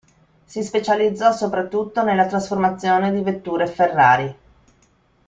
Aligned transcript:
Si 0.45 0.63
specializzò 0.63 1.31
soprattutto 1.31 2.01
nella 2.03 2.25
trasformazione 2.25 3.13
di 3.13 3.21
vetture 3.21 3.67
Ferrari. 3.67 4.35